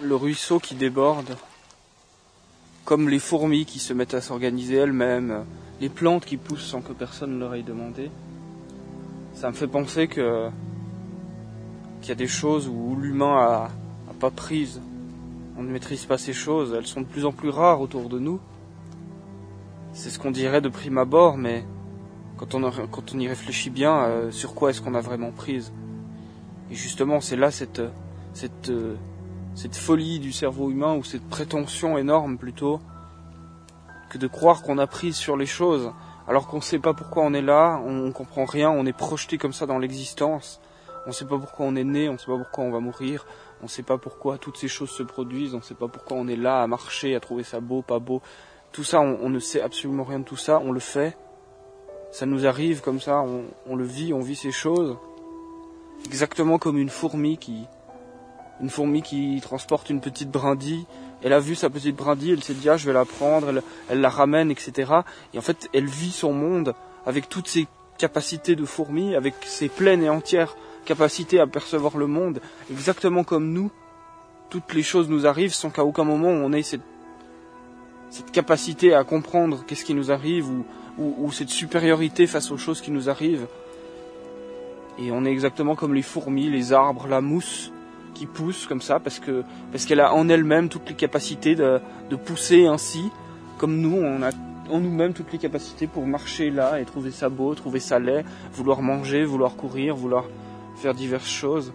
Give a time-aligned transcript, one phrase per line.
[0.00, 1.36] le ruisseau qui déborde,
[2.84, 5.44] comme les fourmis qui se mettent à s'organiser elles-mêmes,
[5.80, 8.10] les plantes qui poussent sans que personne ne leur ait demandé,
[9.34, 10.48] ça me fait penser que
[12.00, 13.70] qu'il y a des choses où l'humain a,
[14.08, 14.80] a pas prise.
[15.56, 18.20] On ne maîtrise pas ces choses, elles sont de plus en plus rares autour de
[18.20, 18.38] nous.
[19.92, 21.64] C'est ce qu'on dirait de prime abord, mais
[22.36, 25.72] quand on, quand on y réfléchit bien, euh, sur quoi est-ce qu'on a vraiment prise?
[26.70, 27.82] Et justement, c'est là cette,
[28.32, 28.94] cette, euh,
[29.58, 32.78] cette folie du cerveau humain, ou cette prétention énorme plutôt,
[34.08, 35.90] que de croire qu'on a prise sur les choses,
[36.28, 38.92] alors qu'on ne sait pas pourquoi on est là, on ne comprend rien, on est
[38.92, 40.60] projeté comme ça dans l'existence,
[41.06, 42.78] on ne sait pas pourquoi on est né, on ne sait pas pourquoi on va
[42.78, 43.26] mourir,
[43.60, 46.16] on ne sait pas pourquoi toutes ces choses se produisent, on ne sait pas pourquoi
[46.16, 48.22] on est là à marcher, à trouver ça beau, pas beau.
[48.70, 51.16] Tout ça, on, ne sait absolument rien de tout ça, on le fait,
[52.12, 53.24] ça nous arrive comme ça,
[53.66, 54.96] on, le vit, on vit ces choses.
[56.06, 57.64] Exactement comme une fourmi qui,
[58.60, 60.86] une fourmi qui transporte une petite brindille.
[61.22, 64.00] Elle a vu sa petite brindille, elle s'est dit ah je vais la prendre, elle,
[64.00, 64.92] la ramène, etc.
[65.34, 66.74] Et en fait, elle vit son monde
[67.06, 67.66] avec toutes ses
[67.98, 73.52] capacités de fourmi, avec ses pleines et entières capacités à percevoir le monde, exactement comme
[73.52, 73.70] nous.
[74.48, 76.80] Toutes les choses nous arrivent sans qu'à aucun moment on ait cette,
[78.32, 80.46] capacité à comprendre qu'est-ce qui nous arrive
[80.98, 83.46] ou cette supériorité face aux choses qui nous arrivent.
[84.98, 87.70] Et on est exactement comme les fourmis, les arbres, la mousse
[88.18, 91.80] qui pousse comme ça parce que parce qu'elle a en elle-même toutes les capacités de,
[92.10, 93.10] de pousser ainsi,
[93.58, 94.30] comme nous, on a
[94.70, 98.24] en nous-mêmes toutes les capacités pour marcher là et trouver ça beau, trouver ça laid,
[98.52, 100.24] vouloir manger, vouloir courir, vouloir
[100.76, 101.72] faire diverses choses.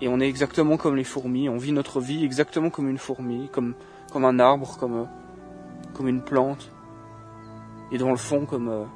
[0.00, 3.48] Et on est exactement comme les fourmis, on vit notre vie exactement comme une fourmi,
[3.50, 3.74] comme,
[4.12, 5.08] comme un arbre, comme,
[5.94, 6.70] comme une plante.
[7.92, 8.86] Et dans le fond, comme,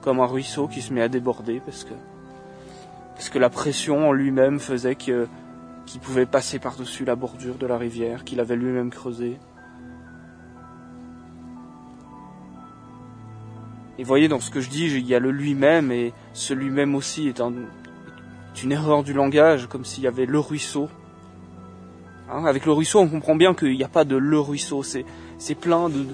[0.00, 1.92] comme un ruisseau qui se met à déborder parce que,
[3.16, 5.26] parce que la pression en lui-même faisait que,
[5.86, 9.38] qu'il pouvait passer par-dessus la bordure de la rivière, qu'il avait lui-même creusée.
[13.98, 16.94] Et voyez, dans ce que je dis, il y a le lui-même, et ce lui-même
[16.94, 17.54] aussi est, un,
[18.54, 20.90] est une erreur du langage, comme s'il y avait le ruisseau.
[22.30, 25.06] Hein, avec le ruisseau, on comprend bien qu'il n'y a pas de le ruisseau, c'est,
[25.54, 26.04] plein de,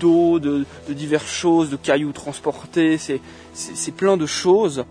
[0.00, 4.84] d'eau, de, diverses choses, de cailloux transportés, c'est plein de choses.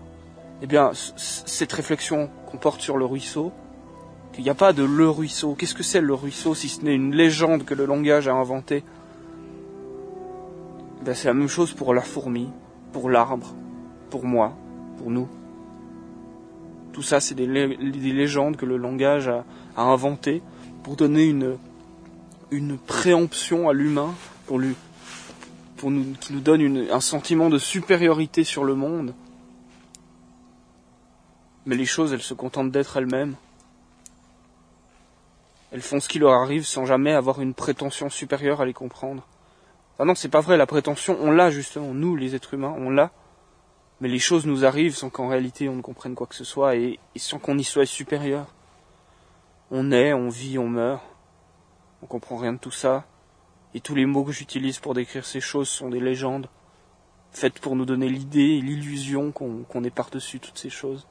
[0.62, 3.52] Eh bien, cette réflexion qu'on porte sur le ruisseau,
[4.32, 5.54] qu'il n'y a pas de le ruisseau.
[5.54, 8.84] Qu'est-ce que c'est le ruisseau si ce n'est une légende que le langage a inventée?
[11.04, 12.48] Ben, c'est la même chose pour la fourmi,
[12.92, 13.54] pour l'arbre,
[14.10, 14.52] pour moi,
[14.98, 15.28] pour nous.
[16.92, 19.44] Tout ça, c'est des, lé des, légendes que le langage a,
[19.76, 20.42] inventées
[20.82, 21.58] pour donner une,
[22.50, 24.14] une préemption à l'humain,
[24.46, 24.74] pour lui,
[26.20, 29.12] qui nous donne un sentiment de supériorité sur le monde.
[31.66, 33.36] Mais les choses, elles se contentent d'être elles-mêmes.
[35.72, 39.26] Elles font ce qui leur arrive sans jamais avoir une prétention supérieure à les comprendre.
[39.98, 42.90] Ah non, c'est pas vrai, la prétention, on l'a justement, nous les êtres humains, on
[42.90, 43.10] l'a.
[44.00, 46.76] Mais les choses nous arrivent sans qu'en réalité on ne comprenne quoi que ce soit
[46.76, 48.46] et, sans qu'on y soit supérieur.
[49.70, 51.02] On est, on vit, on meurt.
[52.02, 53.04] On comprend rien de tout ça.
[53.74, 56.48] Et tous les mots que j'utilise pour décrire ces choses sont des légendes,
[57.32, 61.06] faites pour nous donner l'idée et l'illusion qu'on qu est par-dessus toutes ces choses.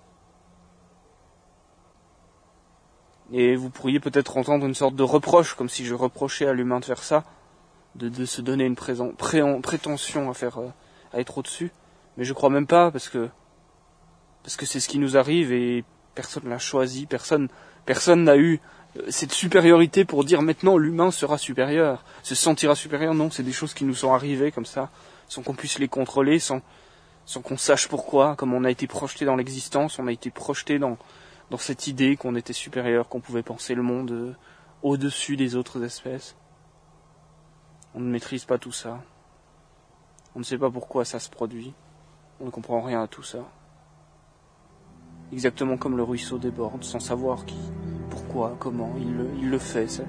[3.33, 6.79] Et vous pourriez peut-être entendre une sorte de reproche, comme si je reprochais à l'humain
[6.79, 7.23] de faire ça
[7.95, 10.69] de, de se donner une présent, pré, prétention à faire euh,
[11.13, 11.71] à être au-dessus.
[12.17, 13.29] Mais je crois même pas parce que
[14.43, 15.83] parce que c'est ce qui nous arrive et
[16.13, 17.49] personne l'a choisi, personne
[17.85, 18.59] personne n'a eu
[18.97, 23.13] euh, cette supériorité pour dire maintenant l'humain sera supérieur, se sentira supérieur.
[23.13, 24.89] Non, c'est des choses qui nous sont arrivées comme ça,
[25.27, 26.61] sans qu'on puisse les contrôler, sans
[27.27, 30.77] sans qu'on sache pourquoi, comme on a été projeté dans l'existence, on a été projeté
[30.77, 30.99] dans
[31.49, 34.33] dans cette idée qu'on était supérieur, qu'on pouvait penser le monde euh,
[34.81, 36.35] au-dessus des autres espèces.
[37.93, 39.01] On ne maîtrise pas tout ça.
[40.35, 41.73] On ne sait pas pourquoi ça se produit.
[42.41, 43.39] On ne comprend rien à tout ça.
[45.31, 47.57] Exactement comme le ruisseau déborde, sans savoir qui,
[48.09, 50.03] pourquoi, comment, il le, fait.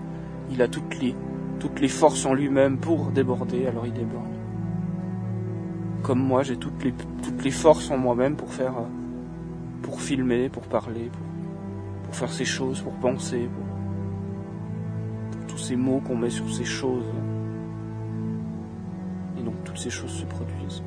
[0.50, 1.14] Il a toutes les,
[1.60, 4.24] toutes les forces en lui-même pour déborder, alors il déborde.
[6.02, 6.92] Comme moi, j'ai toutes les,
[7.22, 8.74] toutes les forces en moi-même pour faire,
[9.82, 11.25] pour filmer, pour parler, pour,
[12.06, 17.04] pour faire ces choses, pour penser, pour, tous ces mots qu'on met sur ces choses
[19.46, 20.82] donc toutes ces choses se produisent.